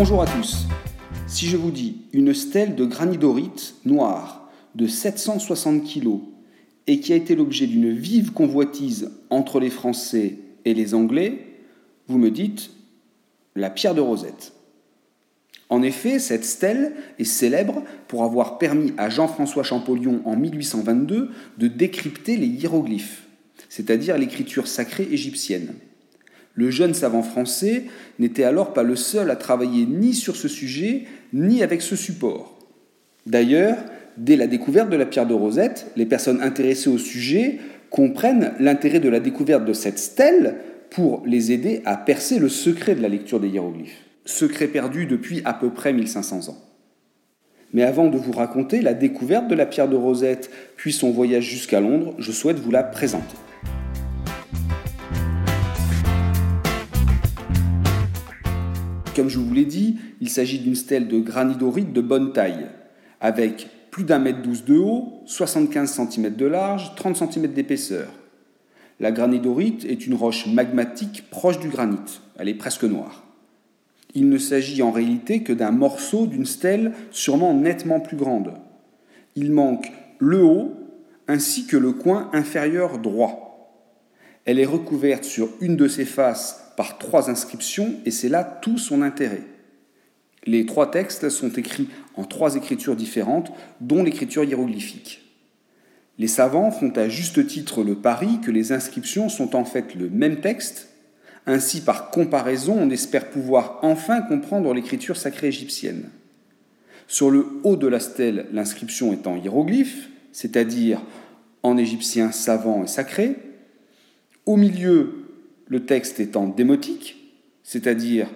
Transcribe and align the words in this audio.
Bonjour 0.00 0.22
à 0.22 0.26
tous. 0.26 0.68
Si 1.26 1.46
je 1.48 1.56
vous 1.56 1.72
dis 1.72 2.02
une 2.12 2.32
stèle 2.32 2.76
de 2.76 2.84
granidorite 2.84 3.74
noire 3.84 4.48
de 4.76 4.86
760 4.86 5.82
kg 5.82 6.20
et 6.86 7.00
qui 7.00 7.12
a 7.12 7.16
été 7.16 7.34
l'objet 7.34 7.66
d'une 7.66 7.90
vive 7.90 8.30
convoitise 8.30 9.10
entre 9.28 9.58
les 9.58 9.70
Français 9.70 10.36
et 10.64 10.72
les 10.72 10.94
Anglais, 10.94 11.46
vous 12.06 12.16
me 12.16 12.30
dites 12.30 12.70
la 13.56 13.70
pierre 13.70 13.96
de 13.96 14.00
Rosette. 14.00 14.52
En 15.68 15.82
effet, 15.82 16.20
cette 16.20 16.44
stèle 16.44 16.94
est 17.18 17.24
célèbre 17.24 17.82
pour 18.06 18.22
avoir 18.22 18.58
permis 18.58 18.92
à 18.98 19.10
Jean-François 19.10 19.64
Champollion 19.64 20.22
en 20.26 20.36
1822 20.36 21.30
de 21.58 21.66
décrypter 21.66 22.36
les 22.36 22.46
hiéroglyphes, 22.46 23.26
c'est-à-dire 23.68 24.16
l'écriture 24.16 24.68
sacrée 24.68 25.08
égyptienne. 25.10 25.74
Le 26.58 26.72
jeune 26.72 26.92
savant 26.92 27.22
français 27.22 27.84
n'était 28.18 28.42
alors 28.42 28.72
pas 28.72 28.82
le 28.82 28.96
seul 28.96 29.30
à 29.30 29.36
travailler 29.36 29.86
ni 29.86 30.12
sur 30.12 30.34
ce 30.34 30.48
sujet, 30.48 31.04
ni 31.32 31.62
avec 31.62 31.82
ce 31.82 31.94
support. 31.94 32.58
D'ailleurs, 33.26 33.76
dès 34.16 34.34
la 34.34 34.48
découverte 34.48 34.90
de 34.90 34.96
la 34.96 35.06
pierre 35.06 35.28
de 35.28 35.34
Rosette, 35.34 35.86
les 35.94 36.04
personnes 36.04 36.42
intéressées 36.42 36.90
au 36.90 36.98
sujet 36.98 37.60
comprennent 37.90 38.54
l'intérêt 38.58 38.98
de 38.98 39.08
la 39.08 39.20
découverte 39.20 39.64
de 39.64 39.72
cette 39.72 40.00
stèle 40.00 40.56
pour 40.90 41.22
les 41.24 41.52
aider 41.52 41.80
à 41.84 41.96
percer 41.96 42.40
le 42.40 42.48
secret 42.48 42.96
de 42.96 43.02
la 43.02 43.08
lecture 43.08 43.38
des 43.38 43.50
hiéroglyphes. 43.50 44.02
Secret 44.24 44.66
perdu 44.66 45.06
depuis 45.06 45.42
à 45.44 45.54
peu 45.54 45.70
près 45.70 45.92
1500 45.92 46.48
ans. 46.48 46.58
Mais 47.72 47.84
avant 47.84 48.08
de 48.08 48.18
vous 48.18 48.32
raconter 48.32 48.80
la 48.82 48.94
découverte 48.94 49.46
de 49.46 49.54
la 49.54 49.64
pierre 49.64 49.88
de 49.88 49.94
Rosette, 49.94 50.50
puis 50.74 50.92
son 50.92 51.12
voyage 51.12 51.44
jusqu'à 51.44 51.80
Londres, 51.80 52.16
je 52.18 52.32
souhaite 52.32 52.58
vous 52.58 52.72
la 52.72 52.82
présenter. 52.82 53.36
Comme 59.18 59.28
je 59.28 59.40
vous 59.40 59.52
l'ai 59.52 59.64
dit, 59.64 59.96
il 60.20 60.28
s'agit 60.28 60.60
d'une 60.60 60.76
stèle 60.76 61.08
de 61.08 61.18
granidorite 61.18 61.92
de 61.92 62.00
bonne 62.00 62.32
taille, 62.32 62.68
avec 63.20 63.68
plus 63.90 64.04
d'un 64.04 64.20
mètre 64.20 64.42
douze 64.42 64.64
de 64.64 64.76
haut, 64.76 65.24
75 65.26 66.08
cm 66.08 66.36
de 66.36 66.46
large, 66.46 66.94
30 66.94 67.16
cm 67.16 67.48
d'épaisseur. 67.48 68.06
La 69.00 69.10
granidorite 69.10 69.84
est 69.86 70.06
une 70.06 70.14
roche 70.14 70.46
magmatique 70.46 71.24
proche 71.30 71.58
du 71.58 71.66
granit, 71.66 72.20
elle 72.38 72.48
est 72.48 72.54
presque 72.54 72.84
noire. 72.84 73.24
Il 74.14 74.28
ne 74.28 74.38
s'agit 74.38 74.82
en 74.82 74.92
réalité 74.92 75.42
que 75.42 75.52
d'un 75.52 75.72
morceau 75.72 76.28
d'une 76.28 76.46
stèle 76.46 76.92
sûrement 77.10 77.54
nettement 77.54 77.98
plus 77.98 78.16
grande. 78.16 78.52
Il 79.34 79.50
manque 79.50 79.90
le 80.20 80.44
haut 80.44 80.74
ainsi 81.26 81.66
que 81.66 81.76
le 81.76 81.90
coin 81.90 82.30
inférieur 82.32 83.00
droit. 83.00 83.47
Elle 84.48 84.58
est 84.58 84.64
recouverte 84.64 85.24
sur 85.24 85.50
une 85.60 85.76
de 85.76 85.88
ses 85.88 86.06
faces 86.06 86.72
par 86.74 86.96
trois 86.96 87.28
inscriptions, 87.28 87.96
et 88.06 88.10
c'est 88.10 88.30
là 88.30 88.42
tout 88.44 88.78
son 88.78 89.02
intérêt. 89.02 89.42
Les 90.46 90.64
trois 90.64 90.90
textes 90.90 91.28
sont 91.28 91.50
écrits 91.50 91.90
en 92.16 92.24
trois 92.24 92.56
écritures 92.56 92.96
différentes, 92.96 93.52
dont 93.82 94.02
l'écriture 94.02 94.44
hiéroglyphique. 94.44 95.20
Les 96.16 96.28
savants 96.28 96.70
font 96.70 96.90
à 96.96 97.10
juste 97.10 97.46
titre 97.46 97.84
le 97.84 97.96
pari 97.96 98.40
que 98.40 98.50
les 98.50 98.72
inscriptions 98.72 99.28
sont 99.28 99.54
en 99.54 99.66
fait 99.66 99.94
le 99.94 100.08
même 100.08 100.40
texte, 100.40 100.88
ainsi 101.44 101.82
par 101.82 102.10
comparaison 102.10 102.74
on 102.80 102.88
espère 102.88 103.28
pouvoir 103.28 103.80
enfin 103.82 104.22
comprendre 104.22 104.72
l'écriture 104.72 105.18
sacrée 105.18 105.48
égyptienne. 105.48 106.08
Sur 107.06 107.30
le 107.30 107.46
haut 107.64 107.76
de 107.76 107.86
la 107.86 108.00
stèle, 108.00 108.46
l'inscription 108.54 109.12
est 109.12 109.26
en 109.26 109.36
hiéroglyphe, 109.36 110.08
c'est-à-dire 110.32 111.02
en 111.62 111.76
égyptien 111.76 112.32
savant 112.32 112.82
et 112.82 112.86
sacré. 112.86 113.36
Au 114.48 114.56
milieu, 114.56 115.26
le 115.66 115.84
texte 115.84 116.20
est 116.20 116.34
en 116.34 116.48
démotique, 116.48 117.18
c'est-à-dire 117.62 118.28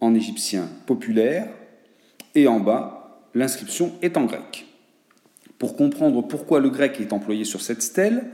en 0.00 0.14
égyptien 0.14 0.66
populaire, 0.86 1.46
et 2.34 2.48
en 2.48 2.58
bas, 2.58 3.28
l'inscription 3.34 3.92
est 4.00 4.16
en 4.16 4.24
grec. 4.24 4.64
Pour 5.58 5.76
comprendre 5.76 6.26
pourquoi 6.26 6.60
le 6.60 6.70
grec 6.70 7.02
est 7.02 7.12
employé 7.12 7.44
sur 7.44 7.60
cette 7.60 7.82
stèle, 7.82 8.30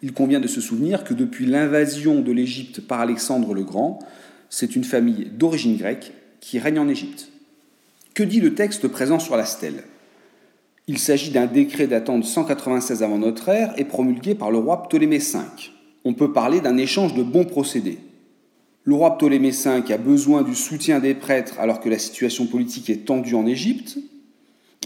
il 0.00 0.12
convient 0.12 0.38
de 0.38 0.46
se 0.46 0.60
souvenir 0.60 1.02
que 1.02 1.12
depuis 1.12 1.44
l'invasion 1.44 2.20
de 2.20 2.30
l'Égypte 2.30 2.80
par 2.80 3.00
Alexandre 3.00 3.52
le 3.52 3.64
Grand, 3.64 3.98
c'est 4.48 4.76
une 4.76 4.84
famille 4.84 5.24
d'origine 5.32 5.76
grecque 5.76 6.12
qui 6.38 6.60
règne 6.60 6.78
en 6.78 6.88
Égypte. 6.88 7.32
Que 8.14 8.22
dit 8.22 8.40
le 8.40 8.54
texte 8.54 8.86
présent 8.86 9.18
sur 9.18 9.36
la 9.36 9.44
stèle? 9.44 9.82
Il 10.86 10.98
s'agit 10.98 11.32
d'un 11.32 11.46
décret 11.46 11.88
datant 11.88 12.20
de 12.20 12.24
196 12.24 13.02
avant 13.02 13.18
notre 13.18 13.48
ère 13.48 13.74
et 13.76 13.84
promulgué 13.84 14.36
par 14.36 14.52
le 14.52 14.58
roi 14.58 14.84
Ptolémée 14.84 15.18
V 15.18 15.40
on 16.06 16.14
peut 16.14 16.32
parler 16.32 16.60
d'un 16.60 16.76
échange 16.76 17.14
de 17.14 17.24
bons 17.24 17.44
procédés. 17.44 17.98
Le 18.84 18.94
roi 18.94 19.18
Ptolémée 19.18 19.50
V 19.50 19.92
a 19.92 19.98
besoin 19.98 20.42
du 20.42 20.54
soutien 20.54 21.00
des 21.00 21.14
prêtres 21.14 21.58
alors 21.58 21.80
que 21.80 21.88
la 21.88 21.98
situation 21.98 22.46
politique 22.46 22.88
est 22.88 23.04
tendue 23.04 23.34
en 23.34 23.44
Égypte, 23.44 23.98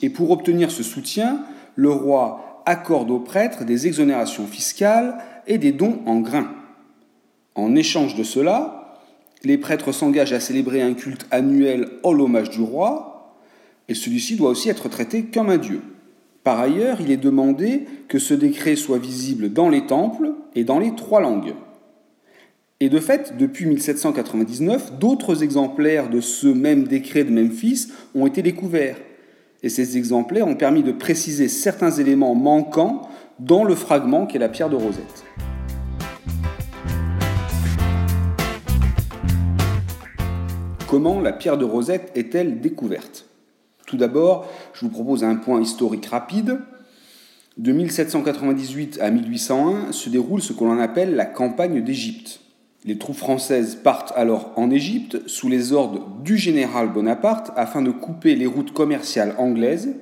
et 0.01 0.09
pour 0.09 0.31
obtenir 0.31 0.71
ce 0.71 0.83
soutien, 0.83 1.45
le 1.77 1.91
roi 1.91 2.63
accorde 2.65 3.11
aux 3.11 3.19
prêtres 3.19 3.67
des 3.67 3.87
exonérations 3.87 4.47
fiscales 4.47 5.19
et 5.47 5.59
des 5.59 5.73
dons 5.73 5.99
en 6.07 6.21
grains. 6.21 6.55
En 7.55 7.77
échange 7.77 8.15
de 8.15 8.23
cela, 8.23 8.97
les 9.45 9.59
prêtres 9.59 9.93
s'engagent 9.93 10.33
à 10.33 10.41
célébrer 10.41 10.81
un 10.81 10.95
culte 10.95 11.27
annuel 11.31 11.91
en 12.03 12.15
l'hommage 12.15 12.49
du 12.49 12.63
roi, 12.63 13.37
et 13.89 13.95
celui-ci 13.95 14.37
doit 14.37 14.49
aussi 14.49 14.71
être 14.71 14.89
traité 14.89 15.25
comme 15.25 15.51
un 15.51 15.59
dieu. 15.59 15.83
Par 16.43 16.59
ailleurs, 16.59 17.03
il 17.03 17.11
est 17.11 17.19
demandé 17.19 17.87
que 18.09 18.19
ce 18.19 18.33
décret 18.33 18.75
soit 18.75 18.99
visible 18.99 19.53
dans 19.53 19.69
les 19.69 19.87
temples 19.87 20.33
et 20.55 20.65
dans 20.65 20.79
les 20.79 20.95
trois 20.95 21.21
langues. 21.21 21.55
Et 22.81 22.89
de 22.89 22.99
fait, 22.99 23.37
depuis 23.37 23.67
1799, 23.67 24.99
d'autres 24.99 25.43
exemplaires 25.43 26.09
de 26.09 26.21
ce 26.21 26.47
même 26.47 26.85
décret 26.85 27.25
de 27.25 27.31
Memphis 27.31 27.89
ont 28.15 28.27
été 28.27 28.41
découverts. 28.41 28.97
Et 29.63 29.69
ces 29.69 29.99
exemplaires 29.99 30.47
ont 30.47 30.55
permis 30.55 30.83
de 30.83 30.93
préciser 30.93 31.49
certains 31.49 31.91
éléments 31.91 32.35
manquants 32.35 33.03
dans 33.39 33.65
le 33.65 33.75
fragment 33.75 34.27
qu'est 34.27 34.39
la 34.39 34.49
pierre 34.49 34.71
de 34.71 34.77
Rosette. 34.77 35.25
Comment 40.89 41.21
la 41.21 41.33
pierre 41.33 41.59
de 41.59 41.67
Rosette 41.67 42.11
est-elle 42.15 42.61
découverte? 42.61 43.30
Tout 43.91 43.97
d'abord, 43.97 44.47
je 44.73 44.83
vous 44.83 44.89
propose 44.89 45.25
un 45.25 45.35
point 45.35 45.61
historique 45.61 46.07
rapide. 46.07 46.61
De 47.57 47.73
1798 47.73 49.01
à 49.01 49.11
1801 49.11 49.91
se 49.91 50.09
déroule 50.09 50.41
ce 50.41 50.53
que 50.53 50.63
l'on 50.63 50.79
appelle 50.79 51.17
la 51.17 51.25
campagne 51.25 51.83
d'Égypte. 51.83 52.41
Les 52.85 52.99
troupes 52.99 53.17
françaises 53.17 53.75
partent 53.75 54.13
alors 54.17 54.53
en 54.55 54.71
Égypte 54.71 55.29
sous 55.29 55.49
les 55.49 55.73
ordres 55.73 56.07
du 56.23 56.37
général 56.37 56.93
Bonaparte 56.93 57.51
afin 57.57 57.83
de 57.83 57.91
couper 57.91 58.37
les 58.37 58.47
routes 58.47 58.73
commerciales 58.73 59.35
anglaises. 59.39 59.97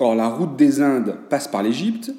Or, 0.00 0.14
la 0.14 0.28
route 0.28 0.56
des 0.56 0.82
Indes 0.82 1.16
passe 1.30 1.48
par 1.48 1.62
l'Égypte. 1.62 2.12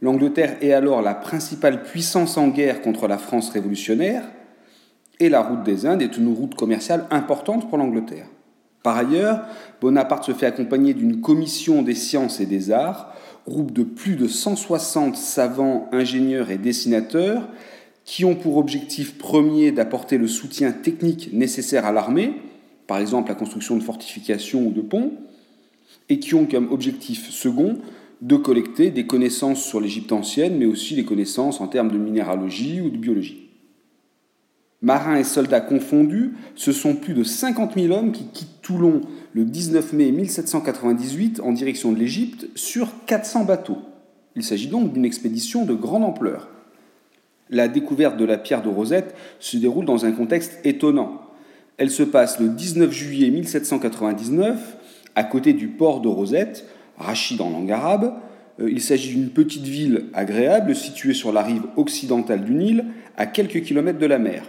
L'Angleterre 0.00 0.56
est 0.60 0.72
alors 0.72 1.02
la 1.02 1.14
principale 1.14 1.84
puissance 1.84 2.36
en 2.36 2.48
guerre 2.48 2.82
contre 2.82 3.06
la 3.06 3.16
France 3.16 3.48
révolutionnaire. 3.50 4.24
Et 5.20 5.28
la 5.28 5.40
route 5.40 5.62
des 5.62 5.86
Indes 5.86 6.02
est 6.02 6.18
une 6.18 6.34
route 6.34 6.56
commerciale 6.56 7.06
importante 7.12 7.68
pour 7.68 7.78
l'Angleterre. 7.78 8.26
Par 8.82 8.96
ailleurs, 8.96 9.42
Bonaparte 9.80 10.24
se 10.24 10.32
fait 10.32 10.46
accompagner 10.46 10.94
d'une 10.94 11.20
commission 11.20 11.82
des 11.82 11.94
sciences 11.94 12.40
et 12.40 12.46
des 12.46 12.70
arts, 12.70 13.14
groupe 13.46 13.72
de 13.72 13.82
plus 13.82 14.16
de 14.16 14.28
160 14.28 15.16
savants, 15.16 15.88
ingénieurs 15.92 16.50
et 16.50 16.58
dessinateurs, 16.58 17.48
qui 18.04 18.24
ont 18.24 18.34
pour 18.34 18.56
objectif 18.56 19.18
premier 19.18 19.70
d'apporter 19.70 20.18
le 20.18 20.26
soutien 20.26 20.72
technique 20.72 21.32
nécessaire 21.32 21.86
à 21.86 21.92
l'armée, 21.92 22.34
par 22.86 22.98
exemple 22.98 23.28
la 23.28 23.36
construction 23.36 23.76
de 23.76 23.82
fortifications 23.82 24.66
ou 24.66 24.72
de 24.72 24.80
ponts, 24.80 25.12
et 26.08 26.18
qui 26.18 26.34
ont 26.34 26.46
comme 26.46 26.72
objectif 26.72 27.30
second 27.30 27.78
de 28.20 28.36
collecter 28.36 28.90
des 28.90 29.06
connaissances 29.06 29.62
sur 29.62 29.80
l'Égypte 29.80 30.12
ancienne, 30.12 30.56
mais 30.56 30.66
aussi 30.66 30.94
des 30.94 31.04
connaissances 31.04 31.60
en 31.60 31.68
termes 31.68 31.90
de 31.90 31.98
minéralogie 31.98 32.80
ou 32.80 32.90
de 32.90 32.96
biologie. 32.96 33.51
Marins 34.82 35.16
et 35.16 35.24
soldats 35.24 35.60
confondus, 35.60 36.32
ce 36.56 36.72
sont 36.72 36.96
plus 36.96 37.14
de 37.14 37.22
50 37.22 37.74
000 37.78 37.94
hommes 37.94 38.10
qui 38.10 38.26
quittent 38.26 38.60
Toulon 38.62 39.00
le 39.32 39.44
19 39.44 39.92
mai 39.92 40.10
1798 40.10 41.40
en 41.40 41.52
direction 41.52 41.92
de 41.92 41.98
l'Égypte 41.98 42.48
sur 42.56 42.88
400 43.06 43.44
bateaux. 43.44 43.78
Il 44.34 44.42
s'agit 44.42 44.66
donc 44.66 44.92
d'une 44.92 45.04
expédition 45.04 45.64
de 45.64 45.74
grande 45.74 46.02
ampleur. 46.02 46.48
La 47.48 47.68
découverte 47.68 48.16
de 48.16 48.24
la 48.24 48.38
pierre 48.38 48.62
de 48.62 48.68
Rosette 48.68 49.14
se 49.38 49.56
déroule 49.56 49.84
dans 49.84 50.04
un 50.04 50.12
contexte 50.12 50.58
étonnant. 50.64 51.20
Elle 51.76 51.90
se 51.90 52.02
passe 52.02 52.40
le 52.40 52.48
19 52.48 52.90
juillet 52.90 53.30
1799 53.30 54.76
à 55.14 55.24
côté 55.24 55.52
du 55.52 55.68
port 55.68 56.00
de 56.00 56.08
Rosette, 56.08 56.66
Rachid 56.96 57.40
en 57.40 57.50
langue 57.50 57.70
arabe. 57.70 58.14
Euh, 58.60 58.70
il 58.70 58.80
s'agit 58.80 59.14
d'une 59.14 59.30
petite 59.30 59.64
ville 59.64 60.06
agréable 60.12 60.74
située 60.74 61.14
sur 61.14 61.32
la 61.32 61.42
rive 61.42 61.64
occidentale 61.76 62.44
du 62.44 62.54
Nil, 62.54 62.84
à 63.16 63.26
quelques 63.26 63.62
kilomètres 63.62 63.98
de 63.98 64.06
la 64.06 64.18
mer. 64.18 64.44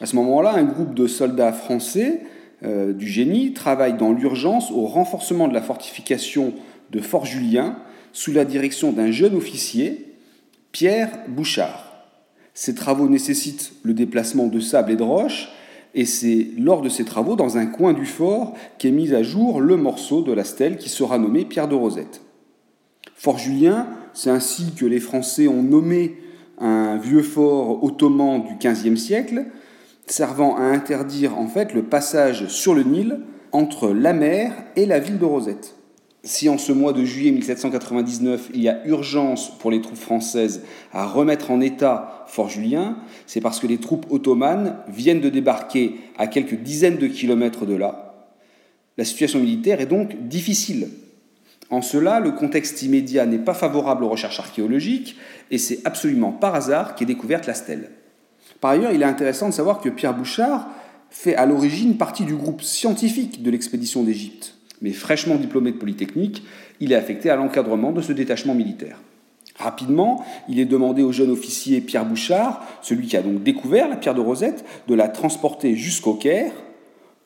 À 0.00 0.06
ce 0.06 0.16
moment-là, 0.16 0.54
un 0.54 0.64
groupe 0.64 0.94
de 0.94 1.06
soldats 1.06 1.52
français 1.52 2.20
euh, 2.62 2.92
du 2.92 3.08
génie 3.08 3.52
travaille 3.52 3.96
dans 3.96 4.12
l'urgence 4.12 4.70
au 4.70 4.86
renforcement 4.86 5.48
de 5.48 5.54
la 5.54 5.62
fortification 5.62 6.52
de 6.90 7.00
Fort-Julien 7.00 7.76
sous 8.12 8.32
la 8.32 8.44
direction 8.44 8.92
d'un 8.92 9.10
jeune 9.10 9.34
officier, 9.34 10.14
Pierre 10.72 11.10
Bouchard. 11.28 11.92
Ces 12.54 12.74
travaux 12.74 13.08
nécessitent 13.08 13.72
le 13.82 13.94
déplacement 13.94 14.46
de 14.46 14.60
sable 14.60 14.92
et 14.92 14.96
de 14.96 15.02
roches, 15.02 15.48
et 15.94 16.04
c'est 16.04 16.48
lors 16.58 16.82
de 16.82 16.88
ces 16.90 17.04
travaux, 17.04 17.36
dans 17.36 17.56
un 17.56 17.66
coin 17.66 17.94
du 17.94 18.04
fort, 18.04 18.54
qu'est 18.78 18.90
mis 18.90 19.14
à 19.14 19.22
jour 19.22 19.60
le 19.60 19.76
morceau 19.76 20.22
de 20.22 20.32
la 20.32 20.44
stèle 20.44 20.76
qui 20.76 20.90
sera 20.90 21.18
nommé 21.18 21.44
Pierre 21.46 21.68
de 21.68 21.74
Rosette. 21.74 22.20
Fort 23.14 23.38
Julien, 23.38 23.86
c'est 24.12 24.30
ainsi 24.30 24.72
que 24.74 24.84
les 24.84 25.00
Français 25.00 25.48
ont 25.48 25.62
nommé 25.62 26.16
un 26.58 26.96
vieux 26.96 27.22
fort 27.22 27.82
ottoman 27.82 28.44
du 28.44 28.56
XVe 28.56 28.96
siècle, 28.96 29.46
servant 30.06 30.56
à 30.56 30.62
interdire 30.62 31.38
en 31.38 31.48
fait 31.48 31.74
le 31.74 31.82
passage 31.82 32.46
sur 32.48 32.74
le 32.74 32.82
Nil 32.82 33.20
entre 33.52 33.88
la 33.92 34.12
mer 34.12 34.52
et 34.76 34.86
la 34.86 34.98
ville 34.98 35.18
de 35.18 35.24
Rosette. 35.24 35.76
Si 36.22 36.48
en 36.48 36.58
ce 36.58 36.72
mois 36.72 36.92
de 36.92 37.04
juillet 37.04 37.30
1799, 37.30 38.50
il 38.52 38.60
y 38.60 38.68
a 38.68 38.84
urgence 38.86 39.56
pour 39.58 39.70
les 39.70 39.80
troupes 39.80 39.96
françaises 39.96 40.62
à 40.92 41.06
remettre 41.06 41.52
en 41.52 41.60
état 41.60 42.24
Fort 42.26 42.48
Julien, 42.48 42.98
c'est 43.26 43.40
parce 43.40 43.60
que 43.60 43.68
les 43.68 43.78
troupes 43.78 44.06
ottomanes 44.10 44.76
viennent 44.88 45.20
de 45.20 45.28
débarquer 45.28 46.00
à 46.18 46.26
quelques 46.26 46.56
dizaines 46.56 46.98
de 46.98 47.06
kilomètres 47.06 47.64
de 47.64 47.74
là. 47.74 48.06
La 48.98 49.04
situation 49.04 49.38
militaire 49.38 49.80
est 49.80 49.86
donc 49.86 50.26
difficile. 50.26 50.88
En 51.70 51.82
cela, 51.82 52.18
le 52.18 52.32
contexte 52.32 52.82
immédiat 52.82 53.26
n'est 53.26 53.38
pas 53.38 53.54
favorable 53.54 54.04
aux 54.04 54.08
recherches 54.08 54.40
archéologiques 54.40 55.16
et 55.50 55.58
c'est 55.58 55.80
absolument 55.84 56.32
par 56.32 56.54
hasard 56.54 56.94
qu'est 56.94 57.04
découverte 57.04 57.46
la 57.46 57.54
stèle. 57.54 57.90
Par 58.60 58.72
ailleurs, 58.72 58.92
il 58.92 59.02
est 59.02 59.06
intéressant 59.06 59.48
de 59.48 59.54
savoir 59.54 59.80
que 59.80 59.88
Pierre 59.88 60.14
Bouchard 60.14 60.68
fait 61.10 61.36
à 61.36 61.46
l'origine 61.46 61.96
partie 61.96 62.24
du 62.24 62.34
groupe 62.34 62.62
scientifique 62.62 63.42
de 63.42 63.50
l'expédition 63.50 64.02
d'Égypte 64.02 64.56
mais 64.82 64.92
fraîchement 64.92 65.36
diplômé 65.36 65.72
de 65.72 65.76
Polytechnique, 65.76 66.42
il 66.80 66.92
est 66.92 66.96
affecté 66.96 67.30
à 67.30 67.36
l'encadrement 67.36 67.92
de 67.92 68.02
ce 68.02 68.12
détachement 68.12 68.54
militaire. 68.54 69.00
Rapidement, 69.58 70.22
il 70.48 70.60
est 70.60 70.66
demandé 70.66 71.02
au 71.02 71.12
jeune 71.12 71.30
officier 71.30 71.80
Pierre 71.80 72.04
Bouchard, 72.04 72.62
celui 72.82 73.06
qui 73.06 73.16
a 73.16 73.22
donc 73.22 73.42
découvert 73.42 73.88
la 73.88 73.96
pierre 73.96 74.14
de 74.14 74.20
Rosette, 74.20 74.64
de 74.86 74.94
la 74.94 75.08
transporter 75.08 75.76
jusqu'au 75.76 76.14
Caire. 76.14 76.52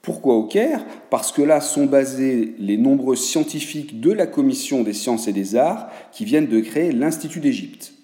Pourquoi 0.01 0.37
au 0.37 0.45
Caire? 0.45 0.85
Parce 1.11 1.33
que 1.33 1.43
là 1.43 1.61
sont 1.61 1.87
basés 1.87 2.55
les 2.59 2.77
nombreux 2.77 3.17
scientifiques 3.17 4.01
de 4.01 4.13
la 4.13 4.27
Commission 4.27 4.83
des 4.83 4.93
sciences 4.93 5.27
et 5.27 5.33
des 5.33 5.57
arts 5.57 5.91
qui 6.13 6.25
viennent 6.25 6.47
de 6.47 6.61
créer 6.61 6.93
l'Institut 6.93 7.41
d'Égypte. 7.41 7.95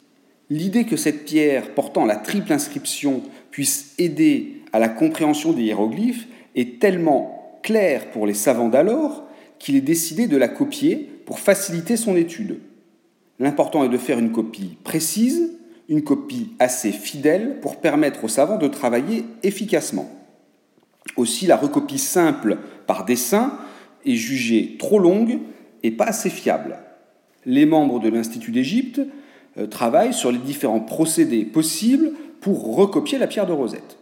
L'idée 0.49 0.85
que 0.85 0.97
cette 0.97 1.25
pierre 1.25 1.75
portant 1.75 2.05
la 2.05 2.17
triple 2.17 2.53
inscription 2.53 3.23
puisse 3.51 3.95
aider 3.99 4.63
à 4.73 4.79
la 4.79 4.89
compréhension 4.89 5.53
des 5.53 5.63
hiéroglyphes 5.63 6.29
est 6.55 6.81
tellement 6.81 7.59
claire 7.63 8.11
pour 8.11 8.27
les 8.27 8.35
savants 8.35 8.69
d'alors 8.69 9.25
qu'il 9.59 9.75
est 9.75 9.81
décidé 9.81 10.29
de 10.29 10.37
la 10.37 10.49
copier 10.49 11.09
pour 11.25 11.41
faciliter 11.41 11.97
son 11.97 12.17
étude. 12.17 12.61
L'important 13.41 13.85
est 13.85 13.89
de 13.89 13.99
faire 13.99 14.19
une 14.19 14.33
copie 14.33 14.77
précise, 14.85 15.53
une 15.89 16.03
copie 16.03 16.53
assez 16.59 16.93
fidèle 16.93 17.59
pour 17.61 17.77
permettre 17.77 18.25
aux 18.25 18.29
savants 18.29 18.59
de 18.59 18.69
travailler 18.69 19.25
efficacement. 19.43 20.11
Aussi, 21.17 21.47
la 21.47 21.57
recopie 21.57 21.99
simple 21.99 22.59
par 22.87 23.05
dessin 23.05 23.59
est 24.05 24.15
jugée 24.15 24.77
trop 24.79 24.99
longue 24.99 25.39
et 25.83 25.91
pas 25.91 26.05
assez 26.05 26.31
fiable. 26.31 26.79
Les 27.45 27.67
membres 27.67 28.01
de 28.01 28.09
l'Institut 28.09 28.53
d'Égypte 28.53 29.01
euh, 29.59 29.67
travaillent 29.67 30.15
sur 30.15 30.33
les 30.33 30.39
différents 30.39 30.81
procédés 30.81 31.45
possibles 31.45 32.13
pour 32.41 32.77
recopier 32.77 33.19
la 33.19 33.27
pierre 33.27 33.47
de 33.47 33.53
Rosette 33.53 33.99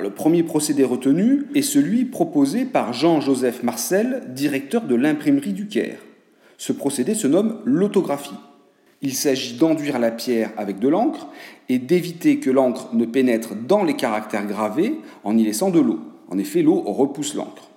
le 0.00 0.10
premier 0.10 0.42
procédé 0.42 0.84
retenu 0.84 1.44
est 1.54 1.62
celui 1.62 2.04
proposé 2.04 2.64
par 2.64 2.92
Jean-Joseph 2.92 3.62
Marcel, 3.62 4.24
directeur 4.28 4.82
de 4.82 4.94
l'imprimerie 4.94 5.52
du 5.52 5.68
Caire. 5.68 5.98
Ce 6.58 6.72
procédé 6.72 7.14
se 7.14 7.26
nomme 7.26 7.60
l'autographie. 7.64 8.34
Il 9.02 9.14
s'agit 9.14 9.56
d'enduire 9.56 9.98
la 9.98 10.10
pierre 10.10 10.52
avec 10.56 10.78
de 10.78 10.88
l'encre 10.88 11.28
et 11.68 11.78
d'éviter 11.78 12.38
que 12.40 12.50
l'encre 12.50 12.88
ne 12.94 13.04
pénètre 13.04 13.54
dans 13.54 13.84
les 13.84 13.94
caractères 13.94 14.46
gravés 14.46 14.94
en 15.22 15.36
y 15.36 15.44
laissant 15.44 15.70
de 15.70 15.80
l'eau. 15.80 16.00
En 16.28 16.38
effet, 16.38 16.62
l'eau 16.62 16.80
repousse 16.80 17.34
l'encre. 17.34 17.70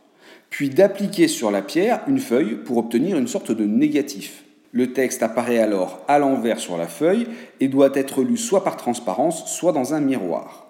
Puis 0.50 0.70
d'appliquer 0.70 1.28
sur 1.28 1.52
la 1.52 1.62
pierre 1.62 2.02
une 2.08 2.20
feuille 2.20 2.56
pour 2.56 2.78
obtenir 2.78 3.18
une 3.18 3.28
sorte 3.28 3.52
de 3.52 3.66
négatif. 3.66 4.44
Le 4.72 4.94
texte 4.94 5.24
apparaît 5.24 5.60
alors 5.60 6.02
à 6.08 6.20
l'envers 6.20 6.60
sur 6.60 6.78
la 6.78 6.88
feuille 6.88 7.28
et 7.60 7.68
doit 7.68 7.90
être 7.94 8.22
lu 8.22 8.38
soit 8.38 8.64
par 8.64 8.78
transparence, 8.78 9.52
soit 9.52 9.72
dans 9.72 9.94
un 9.94 10.00
miroir. 10.00 10.68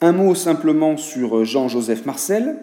Un 0.00 0.12
mot 0.12 0.34
simplement 0.34 0.96
sur 0.96 1.38
euh, 1.38 1.44
Jean-Joseph 1.44 2.06
Marcel. 2.06 2.56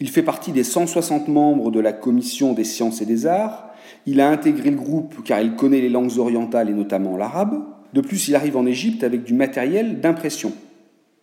Il 0.00 0.08
fait 0.10 0.22
partie 0.22 0.52
des 0.52 0.64
160 0.64 1.28
membres 1.28 1.70
de 1.70 1.80
la 1.80 1.92
Commission 1.92 2.52
des 2.52 2.64
sciences 2.64 3.00
et 3.00 3.06
des 3.06 3.26
arts. 3.26 3.70
Il 4.06 4.20
a 4.20 4.28
intégré 4.28 4.70
le 4.70 4.76
groupe 4.76 5.22
car 5.24 5.40
il 5.40 5.54
connaît 5.54 5.80
les 5.80 5.88
langues 5.88 6.18
orientales 6.18 6.68
et 6.68 6.74
notamment 6.74 7.16
l'arabe. 7.16 7.64
De 7.94 8.00
plus, 8.00 8.28
il 8.28 8.36
arrive 8.36 8.56
en 8.56 8.66
Égypte 8.66 9.04
avec 9.04 9.24
du 9.24 9.34
matériel 9.34 10.00
d'impression. 10.00 10.52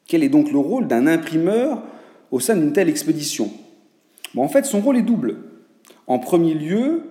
Quel 0.07 0.23
est 0.23 0.29
donc 0.29 0.51
le 0.51 0.59
rôle 0.59 0.87
d'un 0.87 1.07
imprimeur 1.07 1.83
au 2.31 2.39
sein 2.39 2.55
d'une 2.55 2.73
telle 2.73 2.89
expédition? 2.89 3.51
En 4.35 4.49
fait, 4.49 4.65
son 4.65 4.81
rôle 4.81 4.97
est 4.97 5.03
double. 5.03 5.37
En 6.07 6.19
premier 6.19 6.53
lieu, 6.53 7.03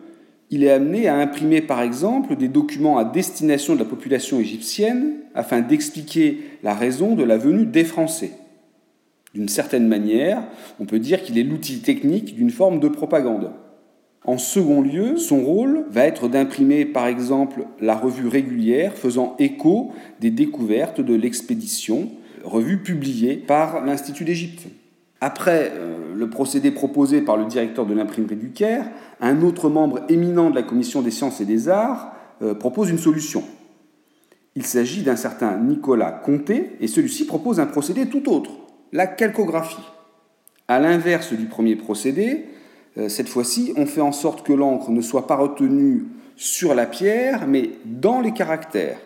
il 0.54 0.62
est 0.62 0.70
amené 0.70 1.08
à 1.08 1.16
imprimer 1.16 1.60
par 1.60 1.82
exemple 1.82 2.36
des 2.36 2.46
documents 2.46 2.96
à 2.96 3.04
destination 3.04 3.74
de 3.74 3.80
la 3.80 3.84
population 3.84 4.38
égyptienne 4.38 5.14
afin 5.34 5.60
d'expliquer 5.62 6.42
la 6.62 6.74
raison 6.74 7.16
de 7.16 7.24
la 7.24 7.36
venue 7.36 7.66
des 7.66 7.82
Français. 7.82 8.30
D'une 9.34 9.48
certaine 9.48 9.88
manière, 9.88 10.44
on 10.78 10.84
peut 10.84 11.00
dire 11.00 11.24
qu'il 11.24 11.38
est 11.38 11.42
l'outil 11.42 11.80
technique 11.80 12.36
d'une 12.36 12.52
forme 12.52 12.78
de 12.78 12.86
propagande. 12.86 13.50
En 14.24 14.38
second 14.38 14.80
lieu, 14.80 15.16
son 15.16 15.42
rôle 15.42 15.86
va 15.90 16.04
être 16.04 16.28
d'imprimer 16.28 16.84
par 16.84 17.08
exemple 17.08 17.66
la 17.80 17.96
revue 17.96 18.28
régulière 18.28 18.94
faisant 18.94 19.34
écho 19.40 19.90
des 20.20 20.30
découvertes 20.30 21.00
de 21.00 21.14
l'expédition, 21.14 22.10
revue 22.44 22.78
publiée 22.78 23.34
par 23.34 23.84
l'Institut 23.84 24.24
d'Égypte. 24.24 24.68
Après 25.24 25.72
euh, 25.74 26.14
le 26.14 26.28
procédé 26.28 26.70
proposé 26.70 27.22
par 27.22 27.38
le 27.38 27.46
directeur 27.46 27.86
de 27.86 27.94
l'imprimerie 27.94 28.36
du 28.36 28.50
Caire, 28.50 28.90
un 29.22 29.40
autre 29.40 29.70
membre 29.70 30.02
éminent 30.10 30.50
de 30.50 30.54
la 30.54 30.62
commission 30.62 31.00
des 31.00 31.10
sciences 31.10 31.40
et 31.40 31.46
des 31.46 31.70
arts 31.70 32.12
euh, 32.42 32.52
propose 32.52 32.90
une 32.90 32.98
solution. 32.98 33.42
Il 34.54 34.66
s'agit 34.66 35.02
d'un 35.02 35.16
certain 35.16 35.56
Nicolas 35.56 36.12
Comté, 36.12 36.72
et 36.78 36.88
celui-ci 36.88 37.24
propose 37.24 37.58
un 37.58 37.64
procédé 37.64 38.04
tout 38.06 38.30
autre, 38.30 38.50
la 38.92 39.06
calcographie. 39.06 39.88
À 40.68 40.78
l'inverse 40.78 41.32
du 41.32 41.46
premier 41.46 41.76
procédé, 41.76 42.44
euh, 42.98 43.08
cette 43.08 43.30
fois-ci, 43.30 43.72
on 43.78 43.86
fait 43.86 44.02
en 44.02 44.12
sorte 44.12 44.46
que 44.46 44.52
l'encre 44.52 44.90
ne 44.90 45.00
soit 45.00 45.26
pas 45.26 45.36
retenue 45.36 46.04
sur 46.36 46.74
la 46.74 46.84
pierre, 46.84 47.46
mais 47.48 47.70
dans 47.86 48.20
les 48.20 48.32
caractères. 48.32 48.98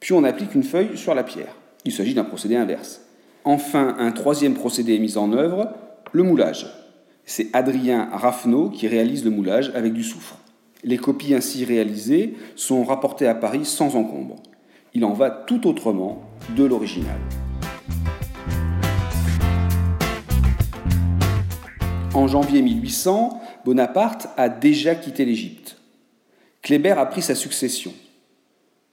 Puis 0.00 0.14
on 0.14 0.24
applique 0.24 0.54
une 0.54 0.62
feuille 0.62 0.96
sur 0.96 1.14
la 1.14 1.24
pierre. 1.24 1.54
Il 1.84 1.92
s'agit 1.92 2.14
d'un 2.14 2.24
procédé 2.24 2.56
inverse. 2.56 3.02
Enfin, 3.50 3.96
un 3.98 4.12
troisième 4.12 4.52
procédé 4.52 4.96
est 4.96 4.98
mis 4.98 5.16
en 5.16 5.32
œuvre, 5.32 5.72
le 6.12 6.22
moulage. 6.22 6.66
C'est 7.24 7.48
Adrien 7.54 8.10
Raffneau 8.12 8.68
qui 8.68 8.86
réalise 8.88 9.24
le 9.24 9.30
moulage 9.30 9.72
avec 9.74 9.94
du 9.94 10.04
soufre. 10.04 10.36
Les 10.84 10.98
copies 10.98 11.32
ainsi 11.32 11.64
réalisées 11.64 12.34
sont 12.56 12.84
rapportées 12.84 13.26
à 13.26 13.34
Paris 13.34 13.64
sans 13.64 13.96
encombre. 13.96 14.36
Il 14.92 15.02
en 15.02 15.14
va 15.14 15.30
tout 15.30 15.66
autrement 15.66 16.20
de 16.58 16.64
l'original. 16.64 17.16
En 22.12 22.28
janvier 22.28 22.60
1800, 22.60 23.40
Bonaparte 23.64 24.28
a 24.36 24.50
déjà 24.50 24.94
quitté 24.94 25.24
l'Égypte. 25.24 25.78
Kléber 26.60 26.98
a 26.98 27.06
pris 27.06 27.22
sa 27.22 27.34
succession. 27.34 27.94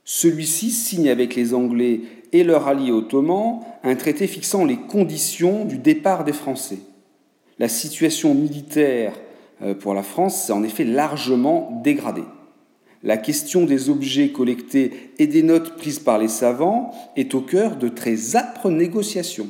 Celui-ci 0.05 0.69
signe 0.69 1.09
avec 1.09 1.35
les 1.35 1.55
Anglais 1.55 2.01
et 2.33 2.43
leurs 2.43 2.67
alliés 2.67 2.91
ottomans 2.91 3.61
un 3.83 3.95
traité 3.95 4.27
fixant 4.27 4.65
les 4.65 4.77
conditions 4.77 5.65
du 5.65 5.77
départ 5.77 6.23
des 6.23 6.33
Français. 6.33 6.79
La 7.59 7.69
situation 7.69 8.33
militaire 8.33 9.13
euh, 9.61 9.73
pour 9.73 9.93
la 9.93 10.03
France 10.03 10.43
s'est 10.43 10.53
en 10.53 10.63
effet 10.63 10.83
largement 10.83 11.81
dégradée. 11.83 12.23
La 13.03 13.17
question 13.17 13.65
des 13.65 13.89
objets 13.89 14.29
collectés 14.29 15.11
et 15.19 15.27
des 15.27 15.43
notes 15.43 15.77
prises 15.77 15.99
par 15.99 16.17
les 16.17 16.27
savants 16.27 16.91
est 17.15 17.35
au 17.35 17.41
cœur 17.41 17.75
de 17.75 17.87
très 17.87 18.35
âpres 18.35 18.69
négociations. 18.69 19.47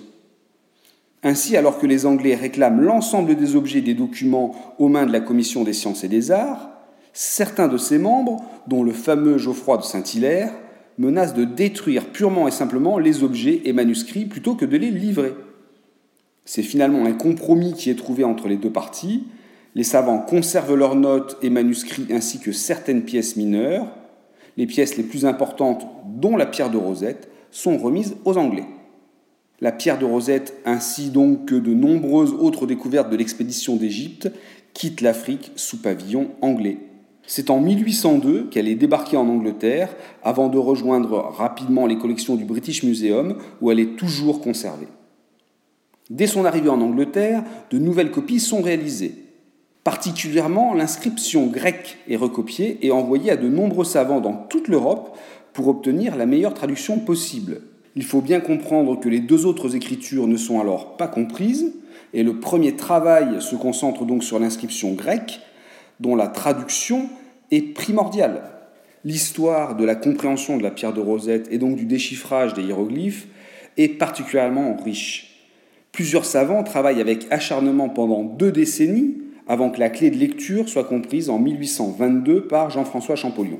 Ainsi, 1.23 1.57
alors 1.57 1.79
que 1.79 1.87
les 1.87 2.05
Anglais 2.05 2.35
réclament 2.35 2.81
l'ensemble 2.81 3.35
des 3.35 3.55
objets 3.55 3.79
et 3.79 3.81
des 3.81 3.93
documents 3.93 4.53
aux 4.77 4.89
mains 4.89 5.05
de 5.05 5.11
la 5.11 5.21
Commission 5.21 5.63
des 5.63 5.73
sciences 5.73 6.03
et 6.03 6.07
des 6.07 6.31
arts, 6.31 6.69
certains 7.13 7.67
de 7.67 7.77
ses 7.77 7.97
membres, 7.97 8.43
dont 8.67 8.83
le 8.83 8.91
fameux 8.91 9.37
Geoffroy 9.37 9.77
de 9.77 9.83
Saint-Hilaire, 9.83 10.51
menacent 10.97 11.33
de 11.33 11.45
détruire 11.45 12.05
purement 12.05 12.47
et 12.47 12.51
simplement 12.51 12.97
les 12.97 13.23
objets 13.23 13.61
et 13.65 13.73
manuscrits 13.73 14.25
plutôt 14.25 14.55
que 14.55 14.65
de 14.65 14.77
les 14.77 14.91
livrer. 14.91 15.33
C'est 16.45 16.63
finalement 16.63 17.05
un 17.05 17.13
compromis 17.13 17.73
qui 17.73 17.89
est 17.89 17.95
trouvé 17.95 18.23
entre 18.23 18.47
les 18.47 18.57
deux 18.57 18.71
parties. 18.71 19.25
Les 19.73 19.83
savants 19.83 20.19
conservent 20.19 20.75
leurs 20.75 20.95
notes 20.95 21.37
et 21.41 21.49
manuscrits 21.49 22.07
ainsi 22.11 22.39
que 22.39 22.51
certaines 22.51 23.03
pièces 23.03 23.35
mineures. 23.35 23.87
Les 24.57 24.67
pièces 24.67 24.95
les 24.95 25.03
plus 25.03 25.25
importantes, 25.25 25.85
dont 26.05 26.37
la 26.37 26.45
pierre 26.45 26.69
de 26.69 26.77
Rosette, 26.77 27.29
sont 27.51 27.77
remises 27.77 28.15
aux 28.23 28.37
Anglais. 28.37 28.65
La 29.61 29.71
pierre 29.71 29.97
de 29.97 30.05
Rosette, 30.05 30.53
ainsi 30.65 31.09
donc 31.09 31.45
que 31.45 31.55
de 31.55 31.73
nombreuses 31.73 32.33
autres 32.33 32.67
découvertes 32.67 33.09
de 33.09 33.15
l'expédition 33.15 33.75
d'Égypte, 33.75 34.29
quittent 34.73 35.01
l'Afrique 35.01 35.51
sous 35.55 35.81
pavillon 35.81 36.31
anglais. 36.41 36.77
C'est 37.27 37.49
en 37.49 37.59
1802 37.59 38.49
qu'elle 38.51 38.67
est 38.67 38.75
débarquée 38.75 39.17
en 39.17 39.27
Angleterre 39.27 39.95
avant 40.23 40.47
de 40.47 40.57
rejoindre 40.57 41.33
rapidement 41.35 41.87
les 41.87 41.97
collections 41.97 42.35
du 42.35 42.45
British 42.45 42.83
Museum 42.83 43.37
où 43.61 43.71
elle 43.71 43.79
est 43.79 43.95
toujours 43.95 44.41
conservée. 44.41 44.87
Dès 46.09 46.27
son 46.27 46.45
arrivée 46.45 46.69
en 46.69 46.81
Angleterre, 46.81 47.43
de 47.71 47.79
nouvelles 47.79 48.11
copies 48.11 48.39
sont 48.39 48.61
réalisées. 48.61 49.15
Particulièrement, 49.83 50.73
l'inscription 50.73 51.47
grecque 51.47 51.97
est 52.07 52.15
recopiée 52.15 52.79
et 52.81 52.91
envoyée 52.91 53.31
à 53.31 53.37
de 53.37 53.47
nombreux 53.47 53.85
savants 53.85 54.19
dans 54.19 54.33
toute 54.33 54.67
l'Europe 54.67 55.17
pour 55.53 55.67
obtenir 55.67 56.15
la 56.15 56.25
meilleure 56.25 56.53
traduction 56.53 56.99
possible. 56.99 57.61
Il 57.95 58.03
faut 58.03 58.21
bien 58.21 58.39
comprendre 58.39 58.99
que 58.99 59.09
les 59.09 59.19
deux 59.19 59.45
autres 59.45 59.75
écritures 59.75 60.27
ne 60.27 60.37
sont 60.37 60.59
alors 60.59 60.97
pas 60.97 61.07
comprises, 61.07 61.73
et 62.13 62.23
le 62.23 62.39
premier 62.39 62.75
travail 62.75 63.41
se 63.41 63.55
concentre 63.55 64.05
donc 64.05 64.23
sur 64.23 64.37
l'inscription 64.37 64.93
grecque, 64.93 65.39
dont 65.99 66.15
la 66.15 66.27
traduction 66.27 67.09
est 67.51 67.73
primordiale. 67.73 68.43
L'histoire 69.03 69.75
de 69.75 69.85
la 69.85 69.95
compréhension 69.95 70.57
de 70.57 70.63
la 70.63 70.71
pierre 70.71 70.93
de 70.93 71.01
Rosette 71.01 71.47
et 71.51 71.57
donc 71.57 71.75
du 71.75 71.85
déchiffrage 71.85 72.53
des 72.53 72.63
hiéroglyphes 72.63 73.27
est 73.77 73.89
particulièrement 73.89 74.75
riche. 74.83 75.35
Plusieurs 75.91 76.25
savants 76.25 76.63
travaillent 76.63 77.01
avec 77.01 77.27
acharnement 77.29 77.89
pendant 77.89 78.23
deux 78.23 78.51
décennies 78.51 79.15
avant 79.47 79.69
que 79.69 79.79
la 79.79 79.89
clé 79.89 80.09
de 80.09 80.17
lecture 80.17 80.67
soit 80.67 80.83
comprise 80.83 81.29
en 81.29 81.39
1822 81.39 82.47
par 82.47 82.69
Jean-François 82.69 83.15
Champollion. 83.15 83.59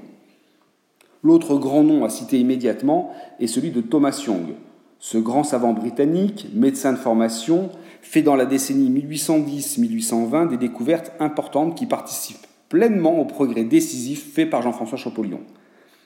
L'autre 1.24 1.58
grand 1.58 1.84
nom 1.84 2.06
à 2.06 2.10
citer 2.10 2.40
immédiatement 2.40 3.14
est 3.40 3.48
celui 3.48 3.72
de 3.72 3.82
Thomas 3.82 4.24
Young. 4.28 4.56
Ce 5.00 5.18
grand 5.18 5.44
savant 5.44 5.74
britannique, 5.74 6.48
médecin 6.54 6.94
de 6.94 6.98
formation, 6.98 7.70
fait 8.06 8.22
dans 8.22 8.36
la 8.36 8.46
décennie 8.46 8.90
1810-1820 8.90 10.50
des 10.50 10.58
découvertes 10.58 11.12
importantes 11.20 11.76
qui 11.76 11.86
participent 11.86 12.46
pleinement 12.70 13.20
au 13.20 13.26
progrès 13.26 13.64
décisif 13.64 14.34
fait 14.34 14.46
par 14.46 14.62
Jean-François 14.62 14.98
Champollion. 14.98 15.40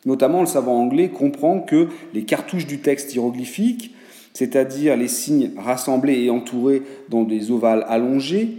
Notamment, 0.06 0.41
le 0.41 0.48
savant 0.48 0.79
anglais 0.79 1.10
comprend 1.10 1.60
que 1.60 1.88
les 2.13 2.24
cartouches 2.24 2.68
du 2.68 2.79
texte 2.79 3.13
hiéroglyphique, 3.13 3.94
c'est-à-dire 4.34 4.96
les 4.96 5.08
signes 5.08 5.51
rassemblés 5.58 6.24
et 6.24 6.29
entourés 6.29 6.84
dans 7.10 7.24
des 7.24 7.51
ovales 7.51 7.86
allongés, 7.88 8.58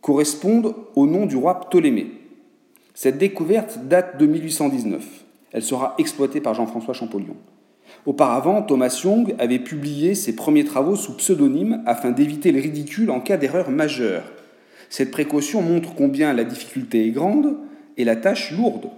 correspondent 0.00 0.74
au 0.96 1.06
nom 1.06 1.26
du 1.26 1.36
roi 1.36 1.60
Ptolémée. 1.60 2.10
Cette 2.94 3.18
découverte 3.18 3.78
date 3.86 4.18
de 4.18 4.26
1819. 4.26 5.06
Elle 5.52 5.62
sera 5.62 5.94
exploitée 5.98 6.40
par 6.40 6.54
Jean-François 6.54 6.94
Champollion. 6.94 7.36
Auparavant, 8.06 8.62
Thomas 8.62 9.00
Young 9.04 9.34
avait 9.38 9.58
publié 9.58 10.14
ses 10.14 10.34
premiers 10.34 10.64
travaux 10.64 10.96
sous 10.96 11.16
pseudonyme 11.16 11.82
afin 11.86 12.10
d'éviter 12.10 12.52
le 12.52 12.60
ridicule 12.60 13.10
en 13.10 13.20
cas 13.20 13.36
d'erreur 13.36 13.70
majeure. 13.70 14.24
Cette 14.90 15.10
précaution 15.10 15.62
montre 15.62 15.94
combien 15.94 16.32
la 16.32 16.44
difficulté 16.44 17.06
est 17.06 17.12
grande 17.12 17.56
et 17.96 18.04
la 18.04 18.16
tâche 18.16 18.52
lourde. 18.52 18.90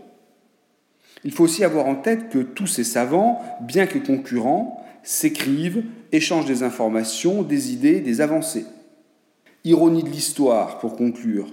Il 1.25 1.33
faut 1.33 1.45
aussi 1.45 1.65
avoir 1.65 1.87
en 1.87 1.95
tête 1.95 2.29
que 2.31 2.39
tous 2.39 2.67
ces 2.67 2.85
savants, 2.85 3.41
bien 3.61 3.87
que 3.87 3.99
concurrents, 3.99 4.85
s'écrivent, 5.03 5.85
échangent 6.13 6.47
des 6.47 6.63
informations, 6.63 7.43
des 7.43 7.73
idées, 7.73 8.01
des 8.01 8.21
avancées. 8.21 8.67
Ironie 9.65 10.03
de 10.03 10.11
l'histoire, 10.11 10.79
pour 10.79 10.97
conclure. 10.97 11.47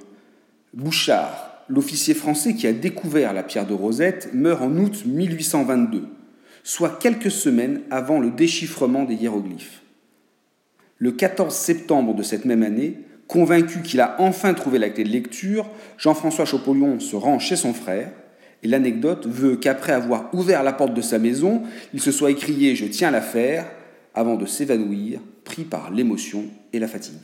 Bouchard, 0.74 1.64
l'officier 1.70 2.14
français 2.14 2.56
qui 2.56 2.68
a 2.68 2.74
découvert 2.74 3.34
la 3.34 3.44
pierre 3.44 3.68
de 3.68 3.74
Rosette, 3.74 4.30
meurt 4.34 4.62
en 4.62 4.76
août 4.78 5.04
1822, 5.06 6.08
soit 6.64 7.00
quelques 7.00 7.32
semaines 7.32 7.82
avant 7.90 8.20
le 8.20 8.32
déchiffrement 8.32 9.04
des 9.04 9.16
hiéroglyphes. 9.16 9.82
Le 10.98 11.12
14 11.12 11.54
septembre 11.54 12.14
de 12.14 12.24
cette 12.24 12.46
même 12.46 12.64
année, 12.64 13.00
convaincu 13.28 13.82
qu'il 13.82 14.02
a 14.02 14.16
enfin 14.20 14.54
trouvé 14.54 14.78
la 14.78 14.90
clé 14.90 15.04
de 15.04 15.10
lecture, 15.10 15.70
Jean-François 15.98 16.46
Champollion 16.46 17.00
se 17.00 17.16
rend 17.16 17.40
chez 17.40 17.56
son 17.56 17.74
frère, 17.74 18.12
et 18.64 18.68
l'anecdote 18.68 19.26
veut 19.26 19.56
qu'après 19.56 19.94
avoir 19.94 20.34
ouvert 20.34 20.64
la 20.64 20.74
porte 20.74 20.94
de 20.94 21.02
sa 21.02 21.18
maison, 21.18 21.64
il 21.94 22.02
se 22.02 22.12
soit 22.12 22.30
écrié⁇ 22.30 22.74
Je 22.76 22.86
tiens 22.86 23.10
l'affaire⁇ 23.10 23.64
avant 24.14 24.36
de 24.36 24.46
s'évanouir, 24.46 25.20
pris 25.44 25.64
par 25.64 25.90
l'émotion 25.92 26.46
et 26.74 26.80
la 26.80 26.88
fatigue. 26.88 27.16